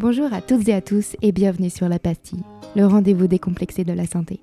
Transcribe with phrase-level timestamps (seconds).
[0.00, 2.42] Bonjour à toutes et à tous et bienvenue sur La Pastille,
[2.74, 4.40] le rendez-vous décomplexé de la santé.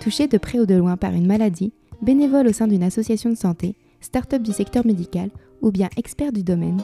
[0.00, 3.34] Touché de près ou de loin par une maladie, bénévole au sein d'une association de
[3.34, 5.30] santé, start-up du secteur médical
[5.60, 6.80] ou bien expert du domaine,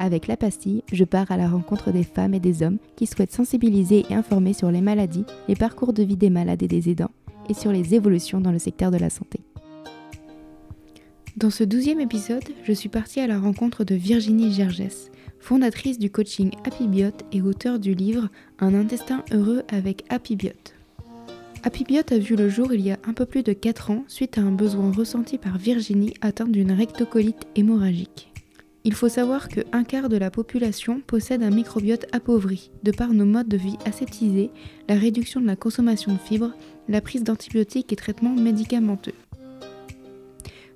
[0.00, 3.30] avec La Pastille, je pars à la rencontre des femmes et des hommes qui souhaitent
[3.30, 7.12] sensibiliser et informer sur les maladies, les parcours de vie des malades et des aidants
[7.48, 9.38] et sur les évolutions dans le secteur de la santé.
[11.36, 16.10] Dans ce douzième épisode, je suis partie à la rencontre de Virginie Gergès, fondatrice du
[16.10, 18.28] coaching HappyBiot et auteur du livre
[18.60, 20.52] Un intestin heureux avec HappyBiot.
[21.62, 24.38] HappyBiot a vu le jour il y a un peu plus de 4 ans suite
[24.38, 28.32] à un besoin ressenti par Virginie atteinte d'une rectocolite hémorragique.
[28.84, 33.12] Il faut savoir que un quart de la population possède un microbiote appauvri, de par
[33.12, 34.50] nos modes de vie ascétisés,
[34.88, 36.54] la réduction de la consommation de fibres,
[36.88, 39.12] la prise d'antibiotiques et traitements médicamenteux.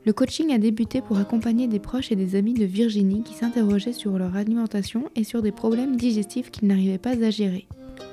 [0.07, 3.95] Le coaching a débuté pour accompagner des proches et des amis de Virginie qui s'interrogeaient
[3.95, 7.67] sur leur alimentation et sur des problèmes digestifs qu'ils n'arrivaient pas à gérer.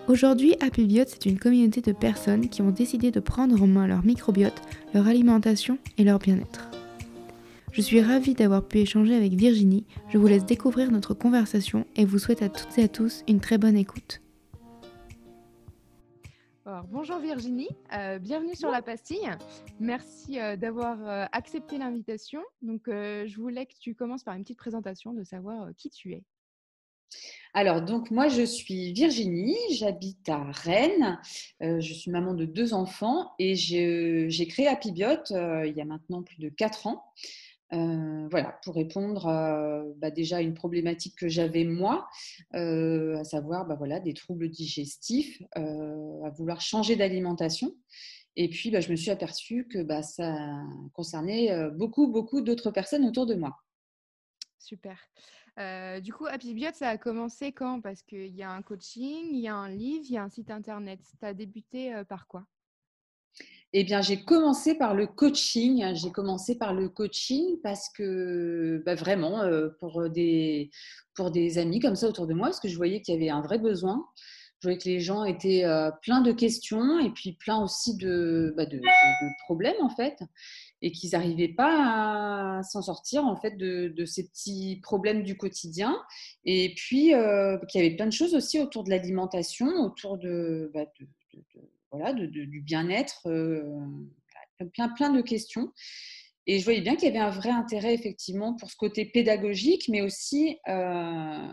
[0.07, 4.05] Aujourd'hui, HappyBiot, c'est une communauté de personnes qui ont décidé de prendre en main leur
[4.05, 4.61] microbiote,
[4.93, 6.69] leur alimentation et leur bien-être.
[7.73, 12.05] Je suis ravie d'avoir pu échanger avec Virginie, je vous laisse découvrir notre conversation et
[12.05, 14.20] vous souhaite à toutes et à tous une très bonne écoute
[16.65, 19.29] bonjour Virginie, euh, bienvenue sur la pastille.
[19.79, 22.41] Merci euh, d'avoir euh, accepté l'invitation.
[22.61, 26.23] Je voulais que tu commences par une petite présentation de savoir qui tu es.
[27.53, 31.19] Alors, donc moi, je suis Virginie, j'habite à Rennes,
[31.59, 35.25] je suis maman de deux enfants et j'ai créé Happybiot
[35.65, 37.03] il y a maintenant plus de quatre ans.
[37.73, 42.09] Euh, voilà, pour répondre à, bah, déjà à une problématique que j'avais moi,
[42.53, 47.73] euh, à savoir bah, voilà, des troubles digestifs, euh, à vouloir changer d'alimentation.
[48.35, 53.25] Et puis, bah, je me suis aperçue que ça concernait beaucoup, beaucoup d'autres personnes autour
[53.25, 53.57] de moi.
[54.57, 54.97] Super.
[56.01, 57.81] du coup, Happy ça a commencé quand?
[57.81, 60.29] Parce qu'il y a un coaching, il y a un livre, il y a un
[60.29, 61.01] site internet.
[61.19, 62.45] Tu as débuté par quoi?
[63.73, 65.95] Eh bien, j'ai commencé par le coaching.
[65.95, 70.71] J'ai commencé par le coaching parce que, bah, vraiment, euh, pour des,
[71.15, 73.29] pour des amis comme ça autour de moi, parce que je voyais qu'il y avait
[73.29, 74.05] un vrai besoin.
[74.59, 78.53] Je voyais que les gens étaient euh, pleins de questions et puis plein aussi de,
[78.57, 78.79] bah, de,
[79.45, 80.19] problèmes, en fait,
[80.81, 85.37] et qu'ils n'arrivaient pas à s'en sortir, en fait, de, de, ces petits problèmes du
[85.37, 85.97] quotidien.
[86.45, 90.69] Et puis, euh, qu'il y avait plein de choses aussi autour de l'alimentation, autour de,
[90.73, 91.07] bah, de
[91.91, 93.63] voilà, du bien-être, euh,
[94.73, 95.71] plein, plein de questions.
[96.47, 99.87] Et je voyais bien qu'il y avait un vrai intérêt effectivement pour ce côté pédagogique,
[99.89, 101.47] mais aussi euh,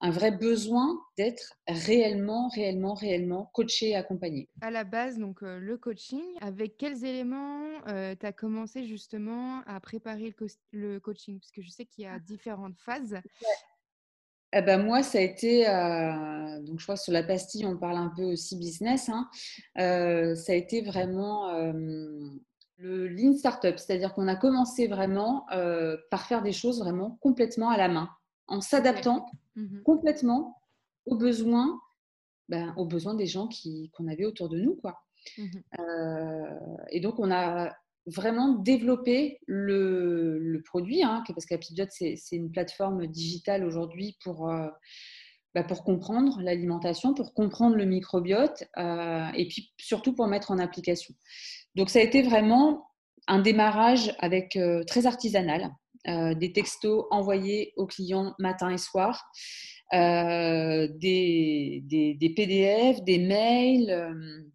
[0.00, 4.48] un vrai besoin d'être réellement, réellement, réellement coaché et accompagné.
[4.60, 9.80] À la base, donc euh, le coaching, avec quels éléments tu as commencé justement à
[9.80, 10.34] préparer
[10.72, 11.40] le, coaching?
[11.40, 13.16] Parce que je sais qu'il y a différentes phases.
[14.54, 17.76] Eh ben moi, ça a été, euh, donc je crois que sur la pastille, on
[17.76, 19.28] parle un peu aussi business, hein,
[19.78, 22.30] euh, ça a été vraiment euh,
[22.78, 25.44] le lean startup, c'est-à-dire qu'on a commencé vraiment
[26.10, 28.08] par faire des choses vraiment complètement à la main,
[28.46, 29.26] en s'adaptant
[29.56, 30.56] mmh complètement
[31.04, 31.80] aux besoins,
[32.48, 33.48] ben, aux besoins des gens
[33.92, 34.76] qu'on avait autour de nous.
[34.76, 35.02] Quoi.
[35.36, 35.44] Mmh
[36.90, 37.76] et donc, on a
[38.08, 44.68] vraiment développer le, produit, hein, parce qu'Apibiot, c'est une plateforme digitale aujourd'hui pour, euh,
[45.54, 50.58] bah, pour comprendre l'alimentation, pour comprendre le microbiote, euh, et puis surtout pour mettre en
[50.58, 51.14] application.
[51.74, 52.86] Donc ça a été vraiment
[53.26, 55.70] un démarrage avec euh, très artisanal,
[56.06, 59.30] des textos envoyés aux clients matin et soir,
[59.92, 60.88] des,
[61.84, 64.48] des, PDF, des mails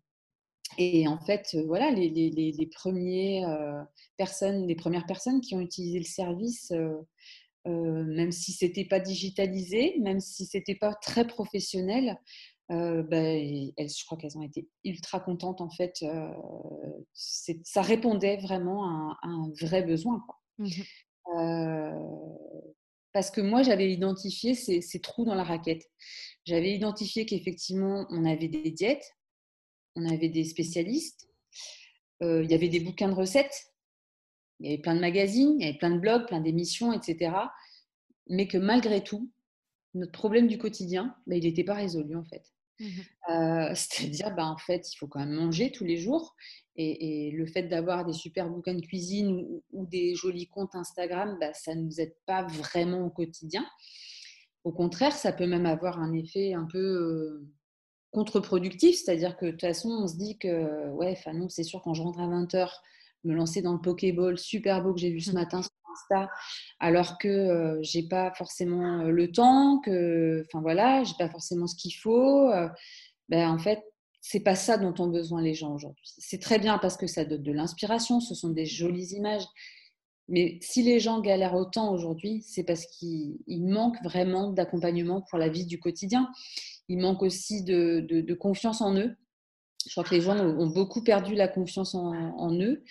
[0.78, 3.81] et en fait, euh, voilà, les, les, les, premiers, euh,
[4.17, 9.00] personnes, les premières personnes qui ont utilisé le service, euh, même si ce n'était pas
[9.00, 12.17] digitalisé, même si ce n'était pas très professionnel,
[12.69, 15.62] ben, elles, je crois qu'elles ont été ultra contentes.
[15.62, 16.03] En fait,
[17.13, 20.24] ça répondait vraiment à un, vrai besoin.
[20.57, 20.69] Mmh
[23.13, 25.83] parce que moi, j'avais identifié ces, ces, trous dans la raquette.
[26.45, 29.13] J'avais identifié qu'effectivement, on avait des diètes,
[29.95, 31.28] on avait des spécialistes,
[32.22, 33.74] euh, il y avait des bouquins de recettes,
[34.60, 37.31] il y avait plein de magazines, il y avait plein de blogs, plein d'émissions, etc.
[38.30, 39.31] Mais que malgré tout,
[39.94, 42.44] notre problème du quotidien, bah, il n'était pas résolu en fait.
[42.80, 42.86] Mmh
[43.30, 46.36] euh, c'est-à-dire, bah, en fait, il faut quand même manger tous les jours.
[46.75, 51.54] Et, le fait d'avoir des super bouquins de cuisine ou, des jolis comptes Instagram, bah,
[51.54, 53.66] ça ne nous aide pas vraiment au quotidien.
[54.63, 57.48] Au contraire, ça peut même avoir un effet un peu euh,
[58.13, 61.81] contre-productif, c'est-à-dire que de toute façon, on se dit que, ouais, enfin non, c'est sûr,
[61.81, 62.69] quand je rentre à 20h,
[63.25, 65.36] me lancer dans le Pokéball super beau que j'ai vu ce mmh.
[65.36, 66.30] matin sur Insta
[66.80, 71.75] alors que je j'ai pas forcément le temps, que, enfin voilà, j'ai pas forcément ce
[71.75, 72.50] qu'il faut.
[73.30, 73.83] ben, en fait,
[74.25, 76.06] c'est pas ça dont ont besoin les gens aujourd'hui.
[76.18, 79.44] C'est très bien parce que ça donne de l'inspiration, ce sont des jolies images.
[80.30, 85.50] Mais si les gens galèrent autant aujourd'hui, c'est parce qu'il manque vraiment d'accompagnement pour la
[85.50, 86.31] vie du quotidien.
[86.89, 89.15] Il manque aussi de, confiance en eux.
[89.85, 92.83] Je crois que les gens ont beaucoup perdu la confiance en, eux.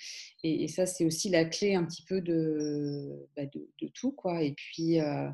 [0.42, 4.12] Et, ça, c'est aussi la clé un petit peu de, bah, de, tout.
[4.12, 4.42] Quoi.
[4.42, 5.28] Et puis, euh,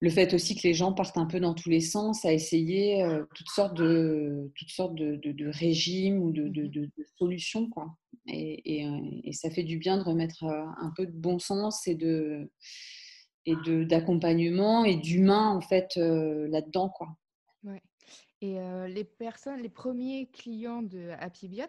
[0.00, 3.04] le fait aussi que les gens partent un peu dans tous les sens à essayer
[3.04, 6.88] euh, toutes sortes de, toutes sortes de, régimes ou de, mmh
[7.18, 7.68] solutions.
[7.68, 7.96] Quoi.
[8.26, 11.94] Et, euh, et, ça fait du bien de remettre un peu de bon sens et
[11.94, 12.50] de
[13.44, 13.56] et
[13.86, 17.08] d'accompagnement et d'humain en fait là-dedans quoi.
[17.64, 17.82] Ouais.
[18.40, 21.62] Et les personnes, les premiers clients de Happy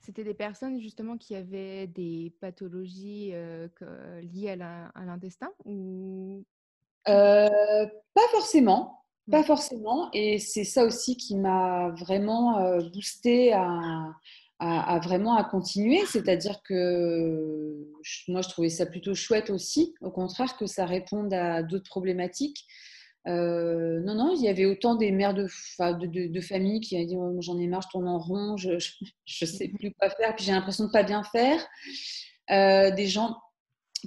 [0.00, 3.32] c'était des personnes justement qui avaient des pathologies
[4.22, 6.44] liées à l'intestin ou
[7.08, 10.10] euh, pas forcément, pas forcément.
[10.12, 14.14] Et c'est ça aussi qui m'a vraiment euh, boosté à,
[14.58, 16.04] à, vraiment à continuer.
[16.06, 17.86] C'est-à-dire que
[18.28, 22.64] moi, je trouvais ça plutôt chouette aussi, au contraire, que ça réponde à d'autres problématiques.
[23.26, 25.48] Euh, non, non, il y avait autant des mères de,
[26.28, 28.78] de, famille qui ont dit oh, j'en ai marre, je tourne en rond, je ne
[29.46, 31.66] sais plus quoi faire, puis j'ai l'impression de pas bien faire.
[32.48, 33.36] des gens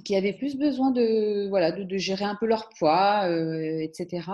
[0.04, 1.48] qui avaient plus besoin de,
[1.96, 4.26] gérer un peu leur poids, euh, etc.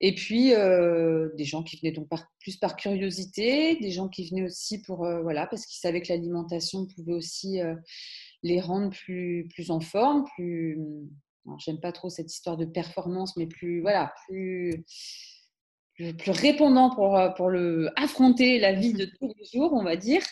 [0.00, 2.08] Et puis, euh, des gens qui venaient donc
[2.40, 6.86] plus par curiosité, des gens qui venaient aussi pour, euh, parce qu'ils savaient que l'alimentation
[6.86, 7.60] pouvait aussi
[8.42, 10.78] les rendre plus, plus en forme, plus,
[11.58, 14.84] j'aime pas trop cette histoire de performance, mais plus, voilà, plus,
[15.94, 20.22] plus, répondant pour, pour le, affronter la vie de tous les jours, on va dire.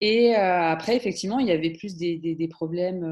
[0.00, 3.04] Et après, effectivement, il y avait plus des, des, des problèmes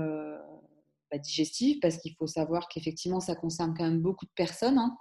[1.19, 4.79] digestive, parce qu'il faut savoir qu'effectivement, ça concerne quand même beaucoup de personnes.
[4.79, 4.97] Hein.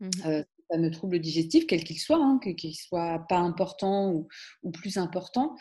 [0.00, 0.42] Mmh euh,
[0.72, 4.28] fameux trouble digestif, quel qu'il soit, hein, qu'il soit pas important ou,
[4.62, 5.56] ou, plus important,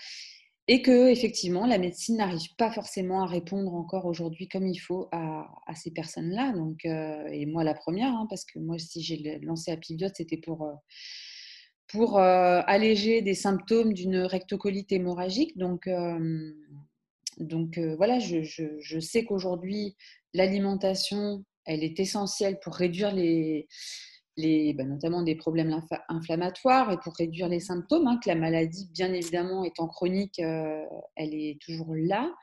[0.72, 5.10] et que effectivement, la médecine n'arrive pas forcément à répondre encore aujourd'hui comme il faut
[5.12, 6.54] à, ces personnes-là.
[6.54, 10.38] Donc, euh, et moi la première, hein, parce que moi, si j'ai lancé Apibiote, c'était
[10.38, 10.74] pour euh,
[11.88, 15.58] pour alléger des symptômes d'une rectocolite hémorragique.
[15.58, 15.90] Donc,
[17.40, 19.96] donc euh, voilà, je, sais qu'aujourd'hui,
[20.34, 23.68] l'alimentation, elle est essentielle pour réduire les,
[24.40, 28.90] les bah, notamment des problèmes inflammatoires et pour réduire les symptômes, hein, que la maladie,
[28.94, 32.34] bien évidemment, étant chronique, euh, elle est toujours là.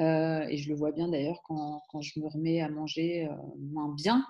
[0.00, 3.28] Euh, et je le vois bien d'ailleurs quand, je me remets à manger
[3.58, 4.26] moins bien,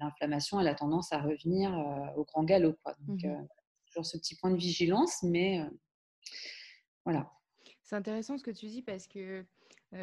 [0.00, 1.72] l'inflammation, elle a tendance à revenir
[2.16, 2.74] au grand galop.
[2.82, 2.94] Quoi.
[3.06, 3.46] Donc, mmh
[3.86, 5.60] toujours ce petit point de vigilance, mais
[7.04, 7.30] voilà.
[7.82, 9.44] C'est intéressant ce que tu dis parce que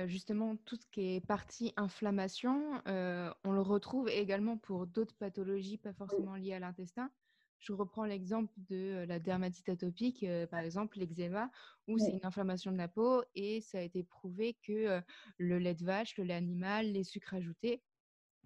[0.07, 5.93] justement, tout ce qui est partie inflammation, on le retrouve également pour d'autres pathologies pas
[5.93, 7.11] forcément liées à l'intestin.
[7.59, 11.51] Je reprends l'exemple de la dermatite atopique, par exemple l'eczéma,
[11.87, 15.01] où c'est une inflammation de la peau et ça a été prouvé que
[15.37, 17.83] le lait de vache, le lait animal, les sucres ajoutés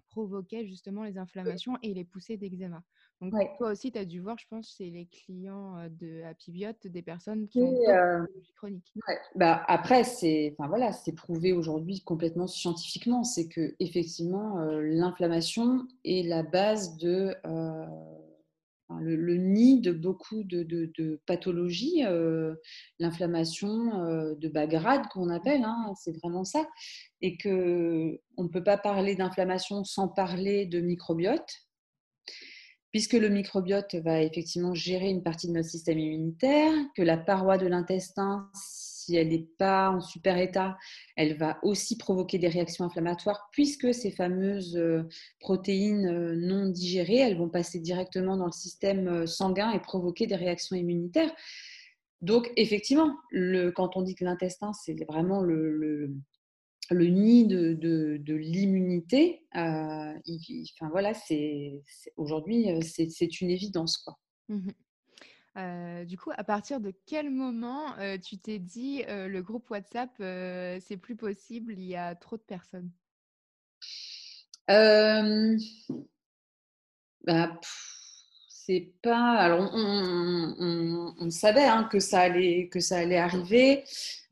[0.06, 2.84] provoquaient justement les inflammations et les poussées d'eczéma.
[3.30, 7.02] Donc, toi aussi, tu as dû voir, je pense, c'est les clients de Happy des
[7.02, 8.24] personnes qui ont euh,
[8.56, 8.92] chronique.
[9.34, 13.24] Bah, après, c'est enfin, voilà, prouvé aujourd'hui complètement scientifiquement.
[13.24, 17.34] C'est que effectivement, l'inflammation est la base de.
[19.00, 22.02] le, nid de beaucoup de, de, pathologies,
[22.98, 26.66] l'inflammation de bas grade qu'on appelle, hein, c'est vraiment ça.
[27.20, 31.64] Et qu'on ne peut pas parler d'inflammation sans parler de microbiote,
[32.94, 37.58] puisque le microbiote va effectivement gérer une partie de notre système immunitaire, que la paroi
[37.58, 40.78] de l'intestin, si elle n'est pas en super état,
[41.16, 45.08] elle va aussi provoquer des réactions inflammatoires, puisque ces fameuses euh,
[45.40, 50.28] protéines euh, non digérées, elles vont passer directement dans le système euh, sanguin et provoquer
[50.28, 51.34] des réactions immunitaires.
[52.22, 53.12] Donc, effectivement,
[53.74, 56.14] quand on dit que l'intestin, c'est vraiment le
[57.02, 60.12] nid de, de, l'immunité, euh,
[60.78, 61.82] enfin voilà, c'est
[62.16, 64.18] aujourd'hui euh, c'est une évidence quoi.
[64.48, 64.70] Mmh
[65.56, 70.96] euh, du coup, à partir de quel moment tu t'es dit le groupe WhatsApp c'est
[71.00, 72.90] plus possible, il y a trop de personnes?
[77.24, 77.60] Bah,
[78.66, 79.32] c'est pas.
[79.32, 83.84] Alors, on, savait hein, que ça allait que ça allait arriver,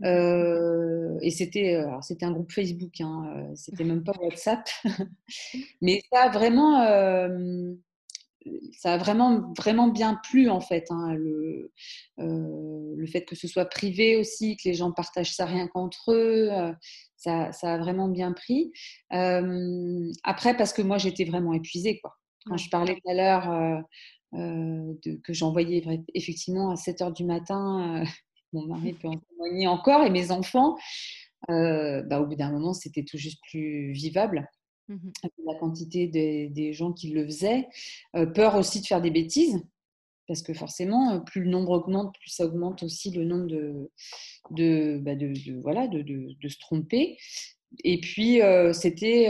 [0.05, 4.69] euh, et c'était c'était un groupe Facebook, hein, euh, c'était même pas WhatsApp,
[5.83, 6.83] mais ça vraiment.
[6.83, 7.75] Euh,
[8.77, 10.87] ça a vraiment, vraiment bien plu en fait.
[10.91, 11.71] Hein, le,
[12.19, 16.51] le, fait que ce soit privé aussi, que les gens partagent ça rien qu'entre eux,
[17.17, 18.73] ça, ça, a vraiment bien pris.
[19.11, 22.01] après, parce que moi j'étais vraiment épuisée.
[22.01, 22.17] Quoi.
[22.45, 23.85] Quand je parlais tout à l'heure
[24.33, 25.85] que j'envoyais
[26.15, 28.03] effectivement à 7 heures du matin,
[28.53, 30.77] mon mari peut en témoigner encore, et mes enfants,
[31.49, 34.49] bah, au bout d'un moment, c'était tout juste plus vivable.
[34.89, 35.11] Mmh
[35.47, 37.69] la quantité des, gens qui le faisaient.
[38.35, 39.61] peur aussi de faire des bêtises,
[40.27, 43.91] parce que forcément, plus le nombre augmente, plus ça augmente aussi le nombre de,
[44.51, 45.13] de, bah,
[45.63, 47.17] voilà, de, de, se tromper.
[47.85, 48.41] Et puis,
[48.73, 49.29] c'était,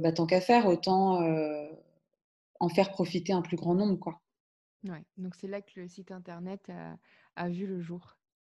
[0.00, 1.20] bah, tant qu'à faire, autant
[2.60, 3.98] en faire profiter un plus grand nombre.
[3.98, 4.20] Quoi.
[4.84, 6.70] Ouais, donc c'est là que le site internet
[7.36, 8.16] a, vu le jour.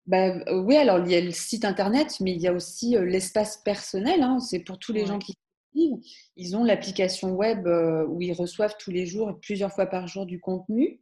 [0.08, 3.58] Bah, oui, alors il y a le site internet, mais il y a aussi l'espace
[3.58, 4.22] personnel.
[4.22, 4.40] Hein.
[4.40, 5.36] c'est pour tous les gens qui
[6.36, 10.26] ils ont l'application web euh, où ils reçoivent tous les jours, plusieurs fois par jour,
[10.26, 11.02] du contenu.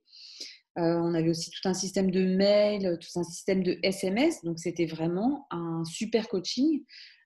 [0.80, 4.44] Euh, on avait aussi tout un système de mail, tout un système de SMS.
[4.44, 6.84] Donc, c'était vraiment un super coaching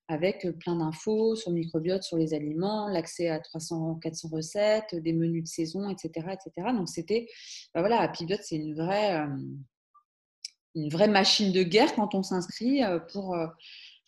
[0.08, 5.14] avec plein d'infos sur le microbiote, sur les aliments, l'accès à 300, 400 recettes, des
[5.14, 6.28] menus de saison, etc.
[6.32, 6.70] etc.
[6.74, 7.28] Donc, c'était,
[7.74, 9.26] bah voilà, Happybiote, c'est une vraie,
[10.76, 13.36] une vraie machine de guerre quand on s'inscrit pour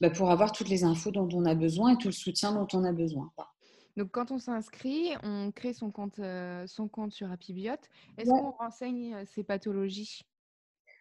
[0.02, 2.68] bah, pour avoir toutes les infos dont on a besoin et tout le soutien dont
[2.74, 3.32] on a besoin.
[3.98, 7.90] Donc, quand on s'inscrit, on crée son compte, euh, son compte sur Happybiote.
[8.18, 10.22] Est-ce qu'on renseigne ces pathologies?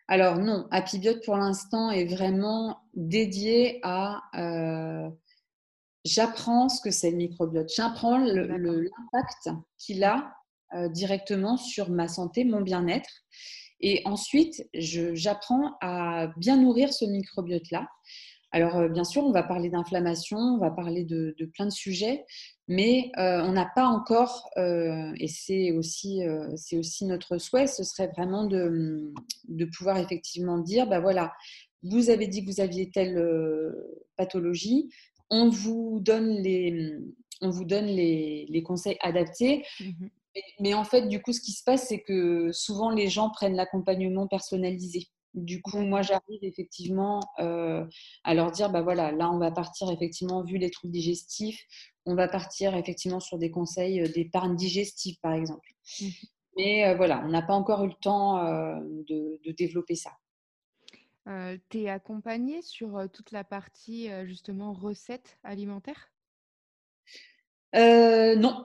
[0.09, 5.11] Alors non, Happybiote pour l'instant est vraiment dédié à euh,
[6.05, 10.35] j'apprends ce que c'est le microbiote, j'apprends l'impact qu'il a
[10.91, 13.09] directement sur ma santé, mon bien-être.
[13.81, 17.89] Et ensuite, j'apprends à bien nourrir ce microbiote-là.
[18.51, 22.25] Alors, euh, bien sûr, on va parler d'inflammation, on va parler de, plein de sujets,
[22.67, 26.23] mais euh, on n'a pas encore, euh, et c'est aussi,
[26.57, 29.13] c'est aussi notre souhait, ce serait vraiment de,
[29.77, 31.33] pouvoir effectivement dire, ben voilà,
[31.83, 33.23] vous avez dit que vous aviez telle
[34.17, 34.89] pathologie,
[35.31, 36.97] on vous donne les,
[37.43, 39.65] on vous donne les, conseils adaptés.
[39.81, 40.07] Mmh
[40.61, 43.57] mais en fait, du coup, ce qui se passe, c'est que souvent les gens prennent
[43.57, 45.09] l'accompagnement personnalisé.
[45.35, 47.85] Du coup, moi, j'arrive effectivement euh,
[48.25, 51.61] à leur dire, bah voilà, là, on va partir effectivement, vu les troubles digestifs,
[52.07, 55.69] on va partir effectivement sur des conseils euh, d'épargne digestive, par exemple.
[56.01, 56.07] Mmh
[56.57, 58.43] Mais euh, voilà, on n'a pas encore eu le temps
[59.09, 60.11] de, développer ça.
[61.69, 66.11] tu es accompagnée sur toute la partie justement recettes alimentaires?
[67.75, 68.65] Non,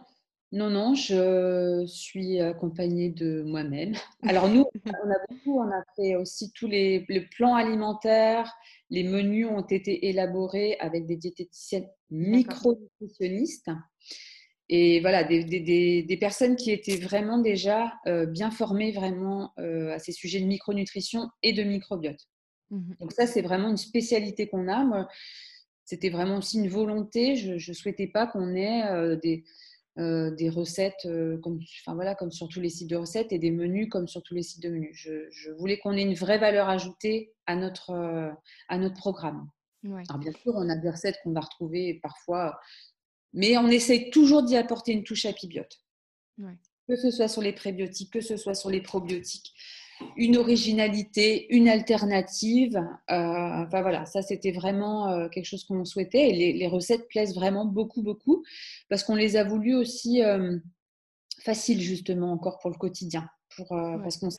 [0.53, 3.95] non, non, je suis accompagnée de moi-même.
[4.21, 4.65] Alors nous,
[5.03, 7.03] on a beaucoup, on a fait aussi tous les,
[7.35, 8.53] plans alimentaires,
[8.91, 13.71] les menus ont été élaborés avec des diététiciennes micronutritionnistes
[14.69, 20.11] et voilà, des, personnes qui étaient vraiment déjà euh, bien formées vraiment euh, à ces
[20.11, 22.27] sujets de micronutrition et de microbiote.
[22.69, 25.07] Mmh Donc ça, c'est vraiment une spécialité qu'on a.
[25.83, 27.35] c'était vraiment aussi une volonté.
[27.37, 29.43] Je ne souhaitais pas qu'on ait euh, des
[29.99, 33.37] euh, des recettes euh, comme, enfin, voilà, comme sur tous les sites de recettes et
[33.37, 34.91] des menus comme sur tous les sites de menus.
[34.93, 38.31] Je, voulais qu'on ait une vraie valeur ajoutée à notre, euh,
[38.69, 39.47] à notre programme.
[39.85, 42.57] Alors bien sûr, on a des recettes qu'on va retrouver parfois,
[43.33, 45.33] mais on essaye toujours d'y apporter une touche à
[46.39, 46.57] Ouais.
[46.87, 49.53] Que ce soit sur les prébiotiques, que ce soit sur les probiotiques
[50.17, 52.75] une originalité, une alternative.
[52.77, 56.29] Euh, enfin voilà, ça c'était vraiment euh, quelque chose qu'on souhaitait.
[56.29, 58.43] Et les, recettes plaisent vraiment beaucoup, beaucoup,
[58.89, 60.57] parce qu'on les a voulu aussi euh,
[61.41, 63.27] faciles justement encore pour le quotidien.
[63.55, 64.29] Pour, parce qu'on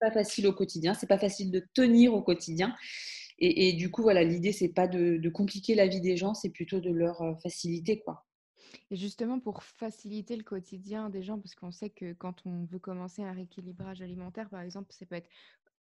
[0.00, 2.74] pas facile au quotidien, c'est pas facile de tenir au quotidien.
[3.38, 6.48] Et, du coup, voilà, l'idée c'est pas de, de, compliquer la vie des gens, c'est
[6.48, 8.25] plutôt de leur faciliter quoi.
[8.90, 12.78] Et justement, pour faciliter le quotidien des gens, parce qu'on sait que quand on veut
[12.78, 15.30] commencer un rééquilibrage alimentaire, par exemple, ça peut être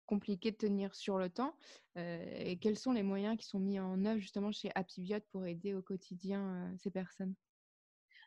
[0.05, 1.55] compliqué de tenir sur le temps.
[1.97, 5.45] Euh, et quels sont les moyens qui sont mis en œuvre justement chez Happybiote pour
[5.45, 7.33] aider au quotidien euh, ces personnes?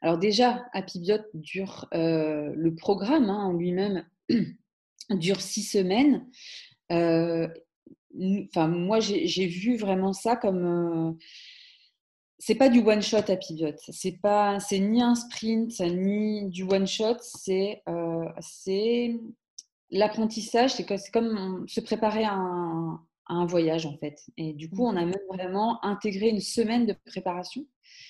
[0.02, 4.04] Alors déjà, Happybiote dure, euh, le programme hein, en lui-même
[5.10, 6.28] dure six semaines.
[6.90, 11.18] Enfin, moi, j'ai vu vraiment ça comme
[12.38, 13.76] c'est pas du one shot à pivot.
[13.90, 17.16] C'est pas, c'est ni un sprint ni du one shot.
[17.20, 19.18] C'est, euh, c'est
[19.90, 20.74] l'apprentissage.
[20.74, 24.20] C'est, comme se préparer à un, voyage en fait.
[24.36, 27.64] Et du coup, on a même vraiment intégré une semaine de préparation.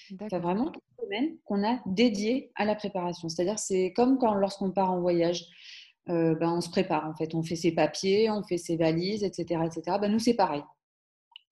[0.09, 3.29] C'est vraiment une semaine qu'on a dédiée à la préparation.
[3.29, 5.47] C'est-à-dire, c'est comme quand lorsqu'on part en voyage.
[6.09, 9.25] Euh, ben, on se prépare en fait, on fait ses papiers, on fait ses valises,
[9.25, 9.61] etc.
[9.65, 9.99] etc.
[10.01, 10.63] Ben, nous, c'est pareil.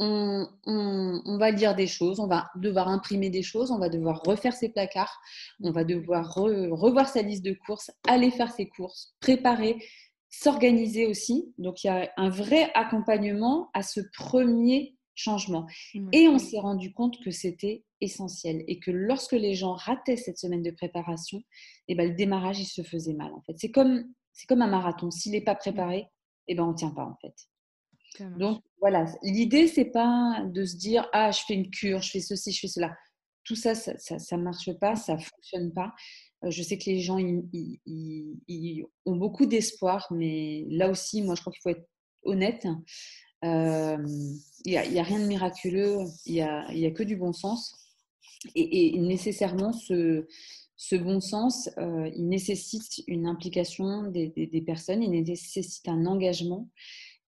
[0.01, 4.55] On, va lire des choses, on va devoir imprimer des choses, on va devoir refaire
[4.55, 5.21] ses placards,
[5.63, 9.79] on va devoir revoir sa liste de courses, aller faire ses courses, préparer,
[10.31, 11.53] s'organiser aussi.
[11.59, 15.67] Donc il y a un vrai accompagnement à ce premier changement.
[16.13, 20.39] Et on s'est rendu compte que c'était essentiel et que lorsque les gens rataient cette
[20.39, 21.41] semaine de préparation,
[21.89, 23.55] eh ben, le démarrage, il se faisait mal en fait.
[23.57, 25.11] C'est comme, c'est comme un marathon.
[25.11, 26.09] S'il n'est pas préparé,
[26.49, 27.35] eh ben, on ne tient pas en fait.
[28.39, 32.21] Donc voilà, l'idée, c'est pas de se dire ah je fais une cure, je fais
[32.21, 32.97] ceci, je fais cela.
[33.45, 35.93] Tout ça, ça, ne marche pas, ça fonctionne pas.
[36.45, 41.53] Euh, je sais que les gens ont beaucoup d'espoir, mais là aussi, moi, je crois
[41.53, 41.87] qu'il faut être
[42.23, 42.67] honnête.
[43.45, 43.99] Euh,
[44.65, 47.75] il n'y a, rien de miraculeux, il n'y a, a, que du bon sens.
[48.55, 50.27] Et, nécessairement, ce,
[50.97, 56.69] bon sens, euh, il nécessite une implication des, personnes, il nécessite un engagement.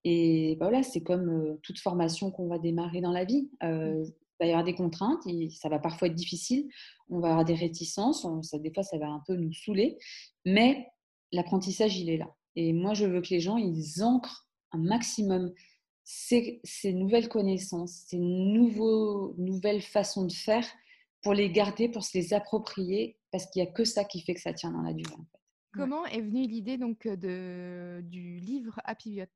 [0.08, 3.50] Et bah voilà, c'est comme euh, toute formation qu'on va démarrer dans la vie.
[3.64, 4.04] Euh, mmh.
[4.04, 6.68] il va y avoir des contraintes, ça va parfois être difficile,
[7.08, 9.98] on va avoir des réticences, ça, des fois ça va un peu nous saouler,
[10.44, 10.86] mais
[11.32, 12.32] l'apprentissage, il est là.
[12.54, 15.52] Et moi, je veux que les gens, ils ancrent un maximum
[16.04, 20.64] ces, ces nouvelles connaissances, ces nouveaux, nouvelles façons de faire
[21.20, 24.34] pour les garder, pour se les approprier, parce qu'il n'y a que ça qui fait
[24.34, 25.16] que ça tient dans la durée.
[25.72, 29.26] Comment est venue l'idée donc de, du livre Happy Biot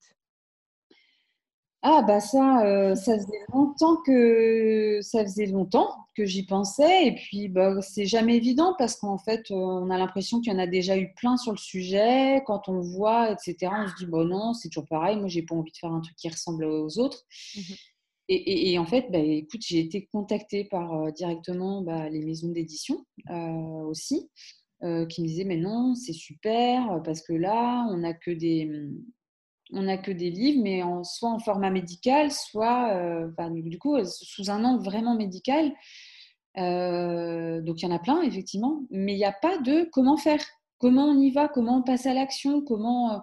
[1.82, 7.14] ah bah ça, euh, ça faisait longtemps que ça faisait longtemps que j'y pensais et
[7.14, 10.58] puis bah c'est jamais évident parce qu'en fait euh, on a l'impression qu'il y en
[10.58, 12.42] a déjà eu plein sur le sujet.
[12.46, 13.72] Quand on le voit, etc.
[13.74, 15.16] On se dit bon non c'est toujours pareil.
[15.16, 17.24] Moi j'ai pas envie de faire un truc qui ressemble aux autres.
[17.56, 17.60] Mmh
[18.32, 23.04] et, en fait, bah, écoute, j'ai été contactée par euh, directement bah, les maisons d'édition
[23.88, 24.30] aussi,
[24.80, 28.70] qui me disaient mais non c'est super parce que là on n'a que des
[29.72, 34.50] on n'a que des livres, mais soit en format médical, soit euh, du coup sous
[34.50, 35.72] un angle vraiment médical.
[36.58, 40.16] Euh, donc il y en a plein, effectivement, mais il n'y a pas de comment
[40.16, 40.42] faire,
[40.78, 43.12] comment on y va, comment on passe à l'action, comment.
[43.12, 43.18] Euh,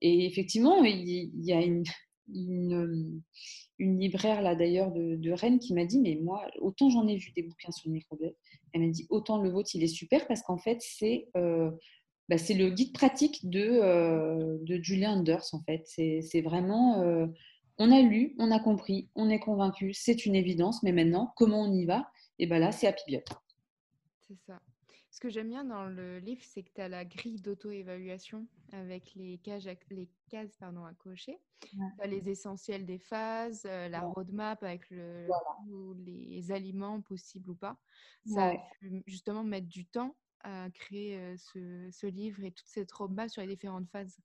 [0.00, 1.84] et effectivement, il y a une,
[2.32, 3.22] une,
[3.78, 7.42] libraire là d'ailleurs de, Rennes qui m'a dit, mais moi, autant j'en ai vu des
[7.42, 8.36] bouquins sur le microbiote,
[8.72, 11.28] elle m'a dit, autant le vôtre, il est super parce qu'en fait, c'est
[12.30, 15.82] bah, c'est le guide pratique de, euh, de Julia Anders, en fait.
[15.84, 17.26] C'est vraiment, euh,
[17.78, 21.62] on a lu, on a compris, on est convaincu, c'est une évidence, mais maintenant, comment
[21.62, 22.08] on y va?
[22.38, 23.24] Et bien là, c'est Happy Biot.
[24.20, 24.60] C'est ça.
[25.10, 29.12] Ce que j'aime bien dans le livre, c'est que tu as la grille d'auto-évaluation avec
[29.16, 31.36] les, cases, les cases pardon, à cocher.
[31.62, 35.26] Tu as les essentiels des phases, euh, la roadmap avec le,
[36.06, 37.76] les aliments possibles ou pas.
[38.24, 38.52] Ça
[39.06, 43.88] justement mettre du temps à créer ce, livre et toutes ces traumas sur les différentes
[43.88, 44.18] phases?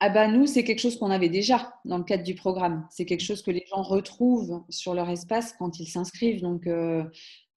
[0.00, 2.86] Ah bah nous, c'est quelque chose qu'on avait déjà dans le cadre du programme.
[2.90, 6.40] C'est quelque chose que les gens retrouvent sur leur espace quand ils s'inscrivent.
[6.40, 6.68] Donc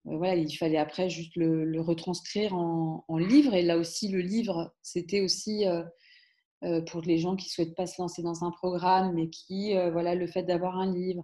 [0.05, 3.53] voilà, il fallait après juste le, retranscrire en, livre.
[3.53, 5.65] Et là aussi, le livre, c'était aussi
[6.87, 10.15] pour les gens qui ne souhaitent pas se lancer dans un programme, mais qui, voilà,
[10.15, 11.23] le fait d'avoir un livre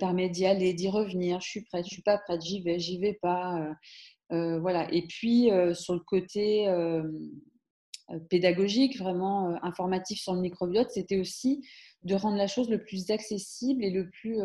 [0.00, 1.40] permet d'y aller, d'y revenir.
[1.40, 3.64] Je suis prête, je suis pas prête, j'y vais, j'y vais pas.
[4.32, 4.92] Euh, voilà.
[4.92, 7.02] Et puis, euh, sur le côté euh,
[8.30, 11.66] pédagogique, vraiment informatif sur le microbiote, c'était aussi
[12.04, 14.38] de rendre la chose le plus accessible et le plus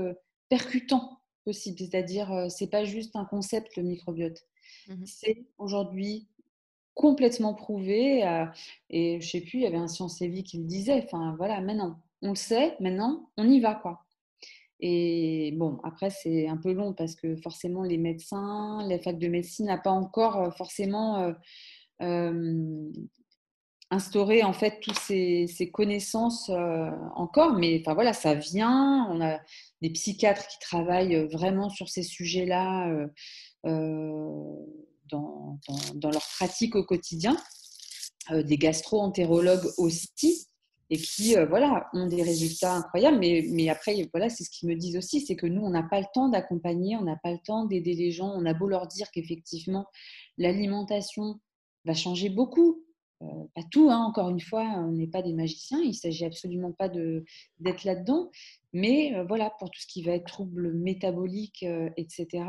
[0.49, 1.77] percutant possible.
[1.77, 4.39] C'est-à-dire, c'est pas juste un concept, le microbiote.
[4.87, 6.27] Mmh c'est aujourd'hui
[6.93, 8.23] complètement prouvé.
[8.89, 11.01] et je sais plus, il y avait un Science et Vie qui le disait.
[11.05, 14.02] Enfin, voilà, maintenant, on le sait, maintenant, on y va, quoi.
[14.85, 19.29] Et bon, après, c'est un peu long parce que forcément, les médecins, la fac de
[19.29, 21.33] médecine n'a pas encore forcément
[23.89, 26.51] instauré en fait toutes ces, connaissances
[27.15, 27.53] encore.
[27.53, 29.07] Mais enfin voilà, ça vient.
[29.09, 29.39] On a
[29.81, 32.93] des psychiatres qui travaillent vraiment sur ces sujets-là
[33.63, 34.67] dans,
[35.95, 37.37] dans, leur pratique au quotidien.
[38.31, 40.49] des gastro-entérologues aussi
[40.93, 43.17] et qui euh, voilà, ont des résultats incroyables.
[43.17, 45.81] Mais, mais après, voilà, c'est ce qu'ils me disent aussi, c'est que nous, on n'a
[45.81, 48.31] pas le temps d'accompagner, on n'a pas le temps d'aider les gens.
[48.35, 49.87] On a beau leur dire qu'effectivement,
[50.37, 51.39] l'alimentation
[51.85, 52.83] va changer beaucoup.
[53.23, 53.25] Euh,
[53.55, 56.73] pas tout, hein, encore une fois, on n'est pas des magiciens, il ne s'agit absolument
[56.73, 58.29] pas d'être là-dedans.
[58.71, 61.65] Mais euh, voilà, pour tout ce qui va être troubles métaboliques,
[61.97, 62.43] etc.,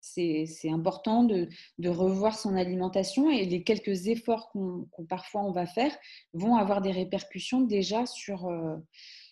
[0.00, 1.48] c'est important de,
[1.88, 5.96] revoir son alimentation et les quelques efforts qu'on parfois on va faire
[6.32, 8.76] vont avoir des répercussions déjà sur, euh,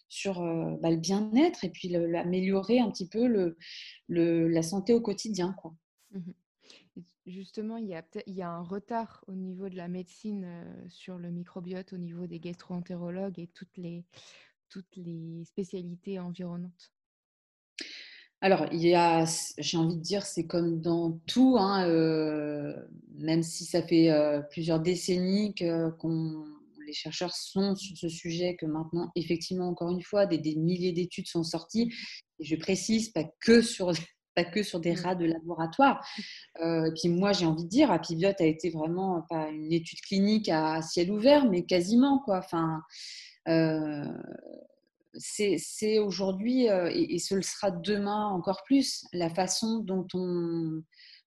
[0.08, 3.56] sur euh, bah, le bien-être et puis améliorer un petit peu le,
[4.08, 5.54] la santé au quotidien.
[5.54, 5.74] Quoi.
[6.12, 6.32] Mmh
[7.26, 10.88] Justement, il y, a il y a un retard au niveau de la médecine euh,
[10.88, 14.06] sur le microbiote, au niveau des gastro-entérologues et toutes les,
[14.70, 16.90] toutes les spécialités environnantes
[18.40, 19.24] alors, il y a,
[19.58, 21.86] j'ai envie de dire, c'est comme dans tout, hein,
[23.16, 24.12] même si ça fait
[24.50, 25.90] plusieurs décennies que
[26.86, 31.26] les chercheurs sont sur ce sujet, que maintenant, effectivement, encore une fois, des, milliers d'études
[31.26, 31.92] sont sorties.
[32.38, 33.90] Et je précise, pas que sur,
[34.36, 35.00] pas que sur des mmh.
[35.00, 36.06] rats de laboratoire.
[36.60, 40.48] et puis moi, j'ai envie de dire, Apiviote a été vraiment pas une étude clinique
[40.48, 42.38] à ciel ouvert, mais quasiment quoi.
[42.38, 42.82] Enfin,
[45.18, 50.82] c'est aujourd'hui, euh, et, ce le sera demain encore plus, la façon dont on,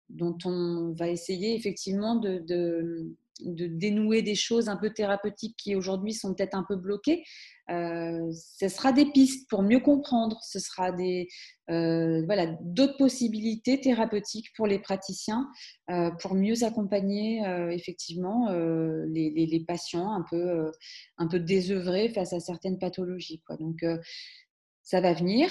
[0.09, 6.13] dont on va essayer effectivement de, de dénouer des choses un peu thérapeutiques qui aujourd'hui
[6.13, 7.25] sont peut-être un peu bloquées.
[7.71, 11.29] Euh, ce sera des pistes pour mieux comprendre, ce sera des
[11.71, 15.49] euh, voilà d'autres possibilités thérapeutiques pour les praticiens
[15.91, 20.71] euh, pour mieux accompagner effectivement les, patients un peu
[21.19, 23.43] un peu désœuvrés face à certaines pathologies.
[23.61, 23.85] Donc
[24.83, 25.49] ça va venir.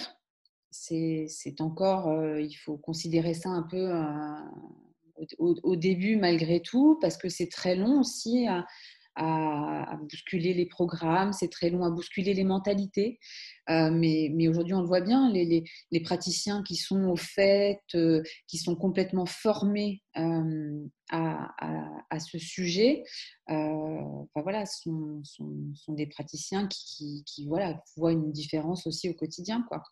[0.70, 3.90] C'est encore, il faut considérer ça un peu
[5.38, 8.66] au, début malgré tout, parce que c'est très long aussi à,
[10.10, 13.20] bousculer les programmes, c'est très long à bousculer les mentalités.
[13.70, 15.64] Euh, mais, aujourd'hui, on le voit bien, les,
[16.04, 23.04] praticiens qui sont au fait, euh, qui sont complètement formés euh, à, ce sujet,
[23.48, 25.22] enfin, voilà, sont,
[25.90, 29.66] des praticiens qui, qui, voilà, voient une différence aussi au quotidien.
[29.68, 29.84] Quoi.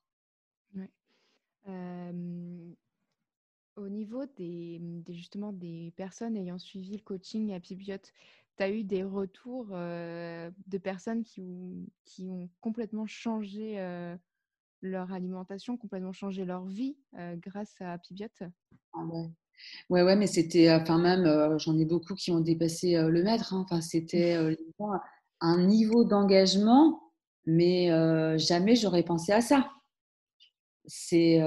[3.79, 8.11] Au niveau des, justement des personnes ayant suivi le coaching à Pibiote,
[8.57, 13.77] tu as eu des retours de personnes qui ont, qui ont complètement changé
[14.81, 16.97] leur alimentation, complètement changé leur vie
[17.37, 18.43] grâce à Pibiote
[18.93, 19.05] ah
[19.89, 20.03] ouais.
[20.03, 20.15] ouais.
[20.17, 23.53] mais c'était, enfin même, j'en ai beaucoup qui ont dépassé le maître.
[23.53, 23.61] Hein.
[23.63, 24.37] Enfin, c'était
[25.41, 26.99] un niveau d'engagement,
[27.45, 29.69] mais jamais j'aurais pensé à ça
[30.89, 31.41] c'était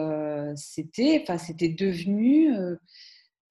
[1.22, 2.54] enfin c'était devenu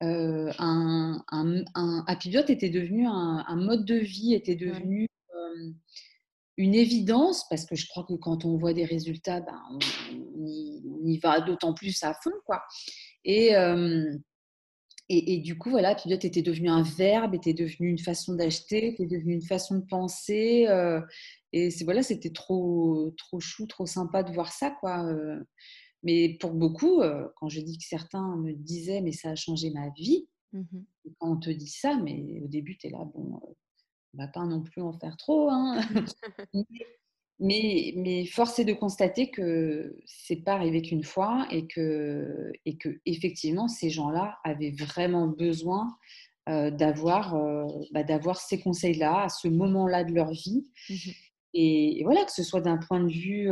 [0.00, 2.04] un, un, un
[2.48, 5.06] était devenu un, mode de vie, était devenu
[6.56, 10.46] une évidence parce que je crois que quand on voit des résultats, ben, on,
[11.06, 12.62] y, va d'autant plus à fond, quoi.
[13.24, 13.54] Et,
[15.08, 19.06] et, du coup, voilà, Apibiote était devenu un verbe, était devenu une façon d'acheter, était
[19.06, 20.66] devenu une façon de penser.
[21.52, 25.04] Et voilà, c'était trop, trop chou, trop sympa de voir ça, quoi.
[26.02, 29.70] Mais pour beaucoup, euh, quand je dis que certains me disaient, mais ça a changé
[29.70, 30.62] ma vie, mmh
[31.18, 33.54] quand on te dit ça, mais au début, tu es là, bon, euh,
[34.14, 35.50] on va pas non plus en faire trop.
[35.50, 35.80] Hein
[37.40, 42.76] mais, mais force est de constater que c'est pas arrivé qu'une fois et que, et
[42.76, 45.88] que effectivement, ces gens-là avaient vraiment besoin
[46.48, 47.34] euh, d'avoir
[47.92, 50.70] bah, d'avoir ces conseils-là à ce moment-là de leur vie.
[50.88, 51.10] Mmh
[51.54, 53.50] et, et, voilà, que ce soit d'un point de vue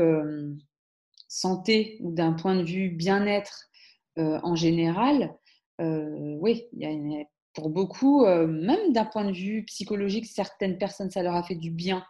[1.31, 3.71] santé ou d'un point de vue bien-être
[4.19, 5.35] euh, en général,
[5.81, 11.23] euh, oui, y a, pour beaucoup, même d'un point de vue psychologique, certaines personnes, ça
[11.23, 12.05] leur a fait du bien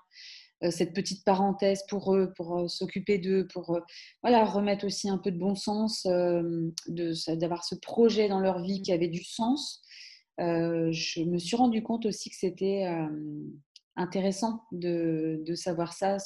[0.68, 3.80] cette petite parenthèse pour eux, pour s'occuper d'eux, pour
[4.22, 6.06] voilà, remettre aussi un peu de bon sens,
[6.86, 9.82] d'avoir ce projet dans leur vie qui avait du sens.
[10.36, 12.86] je me suis rendu compte aussi que c'était
[14.00, 16.16] intéressant de, de, savoir ça,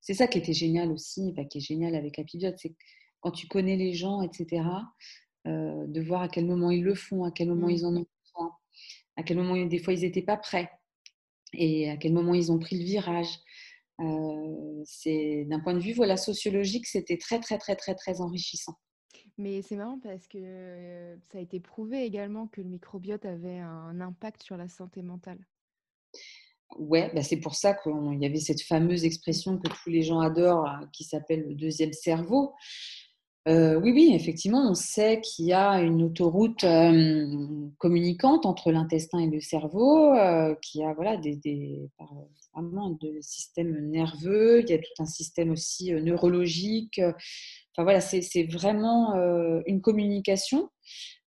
[0.00, 2.74] c'est ça qui était génial aussi, qui est génial avec Apibiote, c'est
[3.20, 4.62] quand tu connais les gens, etc.,
[5.46, 7.70] euh, de voir à quel moment ils le font, à quel moment mmh.
[7.70, 8.52] ils en ont besoin,
[9.16, 10.70] à quel moment des fois ils n'étaient pas prêts
[11.52, 13.38] et à quel moment ils ont pris le virage.
[14.00, 18.74] Euh, c'est d'un point de vue voilà sociologique, c'était très très très très très enrichissant.
[19.36, 23.58] Mais c'est marrant parce que euh, ça a été prouvé également que le microbiote avait
[23.58, 25.38] un impact sur la santé mentale.
[26.78, 30.20] Ouais, bah c'est pour ça qu'il y avait cette fameuse expression que tous les gens
[30.20, 32.54] adorent hein, qui s'appelle le deuxième cerveau.
[33.48, 36.64] Euh, oui, oui, effectivement, on sait qu'il y a une autoroute
[37.78, 41.88] communicante entre l'intestin et le cerveau, euh, qu'il y a voilà, des, des
[43.00, 47.00] de système nerveux, il y a tout un système aussi euh, neurologique.
[47.72, 49.14] Enfin voilà, c'est vraiment
[49.66, 50.68] une communication.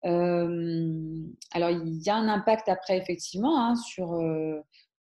[0.02, 4.14] alors, il y a un impact après, effectivement, hein, sur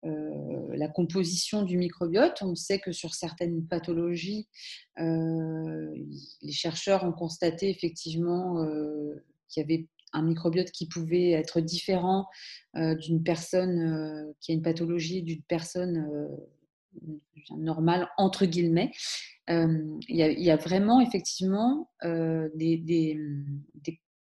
[0.05, 2.43] euh, la composition du microbiote.
[2.43, 4.49] On sait que sur certaines pathologies,
[4.99, 5.95] euh,
[6.43, 12.29] les chercheurs ont constaté effectivement euh, qu'il y avait un microbiote qui pouvait être différent
[12.75, 16.07] d'une personne qui a une pathologie d'une personne
[17.51, 18.93] normale, entre guillemets.
[19.49, 22.77] Il y, a vraiment effectivement des,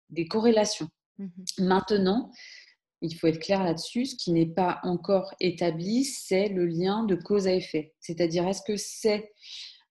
[0.09, 0.89] des, corrélations.
[1.19, 2.31] Mmh Maintenant,
[3.03, 7.15] il faut être clair là-dessus, ce qui n'est pas encore établi, c'est le lien de
[7.15, 7.93] cause à effet.
[8.01, 9.33] C'est-à-dire, est-ce que c'est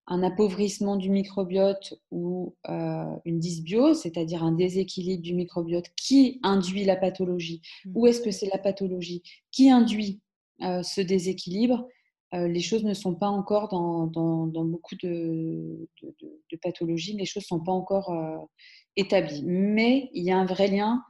[0.07, 6.95] un appauvrissement du microbiote ou une dysbiose, c'est-à-dire un déséquilibre du microbiote qui induit la
[6.95, 7.91] pathologie, mmh.
[7.95, 10.21] ou est-ce que c'est la pathologie qui induit
[10.59, 11.87] ce déséquilibre
[12.33, 15.87] les choses ne sont pas encore dans, beaucoup de,
[16.61, 18.47] pathologies, les choses ne sont pas encore
[18.95, 19.43] établies.
[19.45, 21.03] Mais il y a un vrai lien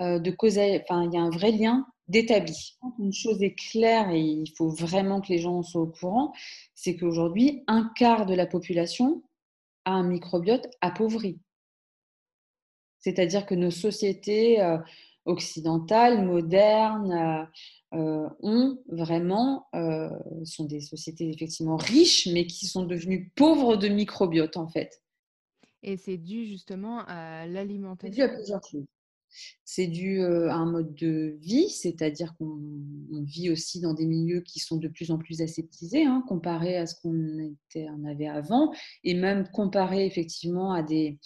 [0.00, 2.76] de cause, enfin, il y a un vrai lien d'établi.
[2.98, 6.32] Une chose est claire et il faut vraiment que les gens soient au courant,
[6.74, 9.22] c'est qu'aujourd'hui, un quart de la population
[9.84, 11.38] a un microbiote appauvri.
[12.98, 14.78] C'est-à-dire que nos sociétés euh,
[15.24, 17.44] occidentales, modernes, euh,
[17.92, 19.68] euh, ont vraiment,
[20.44, 25.02] sont des sociétés effectivement riches, mais qui sont devenues pauvres de microbiote en fait.
[25.82, 28.12] Et c'est dû justement à l'alimentation.
[28.12, 28.86] C'est dû à plusieurs choses.
[29.64, 32.58] C'est dû à un mode de vie, c'est-à-dire qu'on
[33.24, 36.86] vit aussi dans des milieux qui sont de plus en plus aseptisés, hein, comparé à
[36.86, 38.72] ce qu'on en avait avant,
[39.04, 41.18] et même comparé effectivement à des,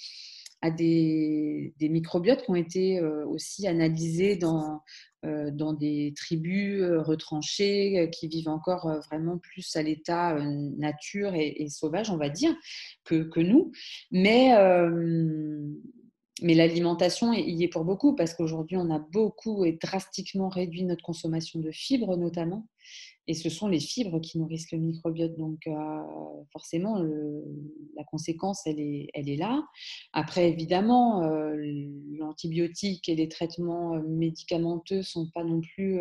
[0.64, 4.80] à des, microbiotes qui ont été aussi analysés dans,
[5.22, 10.38] dans des tribus retranchées qui vivent encore vraiment plus à l'état
[10.78, 12.54] nature et, sauvage, on va dire,
[13.04, 13.72] que, que nous.
[14.10, 14.52] Mais
[16.42, 21.02] mais l'alimentation y est pour beaucoup parce qu'aujourd'hui, on a beaucoup et drastiquement réduit notre
[21.02, 22.66] consommation de fibres notamment.
[23.26, 25.36] Et ce sont les fibres qui nourrissent le microbiote.
[25.38, 25.72] Donc, euh,
[26.52, 27.02] forcément,
[27.96, 29.64] la conséquence, elle est, là.
[30.12, 31.56] Après, évidemment, euh,
[32.18, 36.00] l'antibiotique et les traitements euh, médicamenteux ne sont pas non plus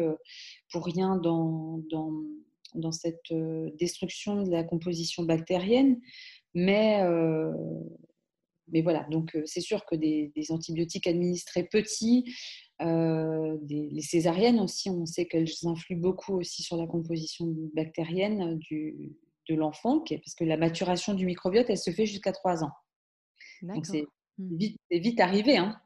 [0.69, 3.33] pour rien dans, dans, cette
[3.79, 6.01] destruction de la composition bactérienne.
[6.55, 7.01] Mais
[8.71, 12.33] mais voilà, donc c'est sûr que des, antibiotiques administrés petits,
[12.79, 17.45] les césariennes aussi, on sait qu'elles influent beaucoup aussi sur la composition
[17.75, 19.15] bactérienne du,
[19.49, 22.71] de l'enfant, parce que la maturation du microbiote, elle se fait jusqu'à 3 ans.
[23.61, 24.05] Donc c'est
[24.37, 24.57] mmh.
[24.57, 25.57] vite, vite, arrivé.
[25.57, 25.79] Hein.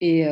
[0.00, 0.26] Et,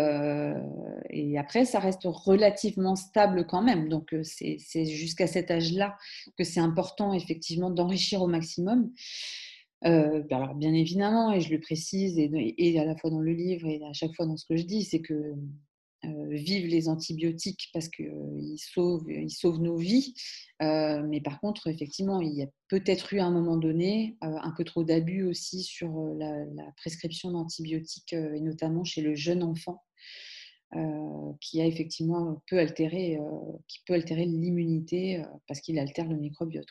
[1.11, 3.88] et, après, ça reste relativement stable quand même.
[3.88, 5.97] Donc, c'est jusqu'à cet âge-là
[6.37, 8.92] que c'est important, effectivement, d'enrichir au maximum.
[9.85, 13.33] Euh, bah, alors bien évidemment, et je le précise, et, à la fois dans le
[13.33, 15.35] livre et à chaque fois dans ce que je dis, c'est que
[16.05, 20.14] euh, vivent les antibiotiques parce qu'ils euh, sauvent, nos vies.
[20.61, 24.64] mais par contre, effectivement, il y a peut-être eu à un moment donné un peu
[24.64, 26.45] trop d'abus aussi sur la,
[26.77, 29.83] prescription d'antibiotiques, et notamment chez le jeune enfant.
[31.40, 33.18] qui a effectivement peut altérer,
[33.68, 36.68] qui peut altérer l'immunité parce qu'il altère le microbiote.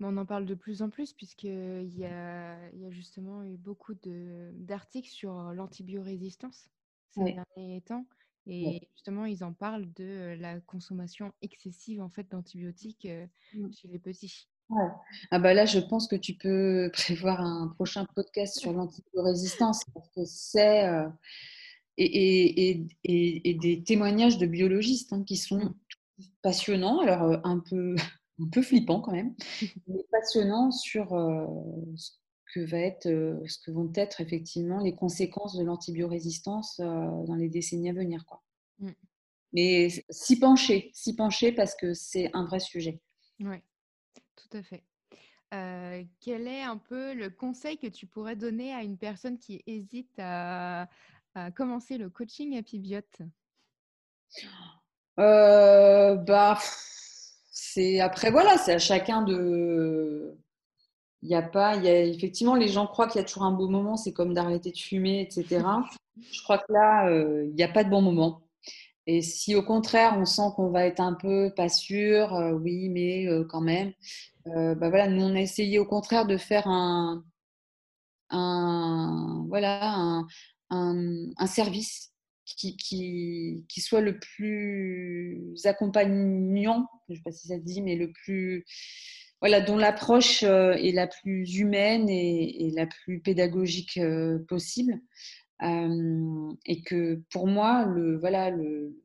[0.00, 3.94] On en parle de plus en plus puisqu'il y a, y a justement eu beaucoup
[4.04, 6.70] d'articles sur l'antibiorésistance
[7.10, 8.06] ces derniers temps.
[8.48, 13.08] Et justement, ils en parlent de la consommation excessive en fait d'antibiotiques
[13.54, 13.72] mmh.
[13.72, 14.48] chez les petits.
[15.30, 20.08] Ah bah là, je pense que tu peux prévoir un prochain podcast sur l'antibiorésistance parce
[20.10, 20.84] que c'est
[21.98, 25.74] et, et, et, des témoignages de biologistes hein, qui sont mmh.
[26.42, 27.00] passionnants.
[27.00, 27.96] Alors un peu
[28.40, 29.34] un peu flippant quand même,
[29.86, 31.46] mais passionnant sur euh,
[31.96, 32.10] ce
[32.52, 37.34] que va être, euh, ce que vont être effectivement les conséquences de l'antibiorésistance euh, dans
[37.34, 38.42] les décennies à venir, quoi.
[38.78, 38.90] Mmh.
[39.52, 43.00] Mais s'y pencher, s'y pencher parce que c'est un vrai sujet.
[43.40, 43.56] Oui,
[44.34, 44.84] tout à fait.
[46.20, 50.12] quel est un peu le conseil que tu pourrais donner à une personne qui hésite
[50.18, 50.88] à,
[51.54, 53.22] commencer le coaching à Pibiote?
[55.16, 56.58] Bah,
[57.76, 60.34] c'est après voilà, c'est à chacun de.
[61.22, 63.44] Il n'y a pas, il y a effectivement les gens croient qu'il y a toujours
[63.44, 65.64] un beau moment, c'est comme d'arrêter de fumer, etc.
[66.32, 68.42] Je crois que là, euh, il n'y a pas de bon moment.
[69.06, 72.88] Et si au contraire on sent qu'on va être un peu pas sûr, euh, oui,
[72.88, 73.92] mais euh, quand même,
[74.46, 77.24] bah voilà, nous on a essayé au contraire de faire un,
[78.30, 80.22] un voilà
[80.70, 82.15] un service
[82.46, 82.76] qui,
[83.68, 88.12] qui, soit le plus accompagnant, je ne sais pas si ça se dit, mais le
[88.12, 88.64] plus,
[89.40, 95.00] voilà, dont l'approche euh, est la plus humaine et, la plus pédagogique euh, possible.
[95.62, 99.02] Euh, et que pour moi, le, voilà, le,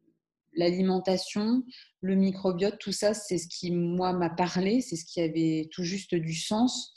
[0.53, 1.63] l'alimentation,
[2.01, 5.83] le microbiote, tout ça, c'est ce qui, moi, m'a parlé, c'est ce qui avait tout
[5.83, 6.93] juste du sens.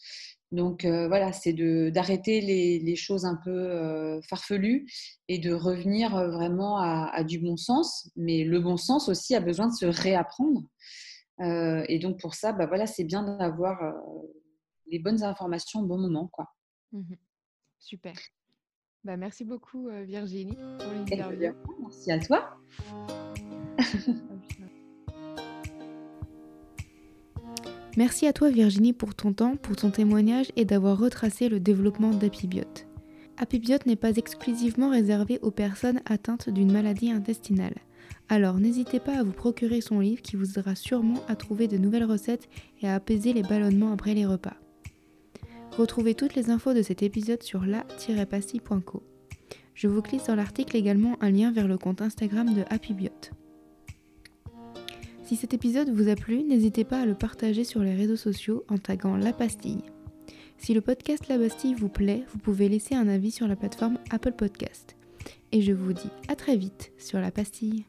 [0.54, 1.52] Donc euh, voilà, c'est
[1.90, 4.86] d'arrêter les, choses un peu euh, farfelues
[5.28, 8.08] et de revenir euh, vraiment à, du bon sens.
[8.14, 10.62] Mais le bon sens aussi a besoin de se réapprendre.
[11.40, 13.94] et donc pour ça, bah, voilà, c'est bien d'avoir
[14.86, 16.28] les bonnes informations au bon moment.
[16.28, 16.46] Quoi.
[16.92, 17.14] Mmh
[17.80, 18.14] Super.
[19.02, 21.52] Bah, merci beaucoup Virginie pour l'interview.
[21.80, 22.56] Merci à toi.
[27.96, 32.11] Merci à toi Virginie pour ton temps, pour ton témoignage et d'avoir retracé le développement
[32.11, 32.88] d'Apibiote.
[33.37, 37.76] Apibiote n'est pas exclusivement réservé aux personnes atteintes d'une maladie intestinale.
[38.28, 41.78] Alors n'hésitez pas à vous procurer son livre qui vous aidera sûrement à trouver de
[41.78, 42.48] nouvelles recettes
[42.83, 44.57] et à apaiser les ballonnements après les repas.
[45.76, 49.02] Retrouvez toutes les infos de cet épisode sur la-pastille.co.
[49.74, 53.33] Je vous glisse dans l'article également un lien vers le compte Instagram de Happybiote.
[55.24, 58.62] Si cet épisode vous a plu, n'hésitez pas à le partager sur les réseaux sociaux
[58.68, 59.82] en taguant La Pastille.
[60.58, 63.98] Si le podcast La Bastille vous plaît, vous pouvez laisser un avis sur la plateforme
[64.10, 64.96] Apple Podcast.
[65.50, 67.87] Et je vous dis à très vite sur La Pastille.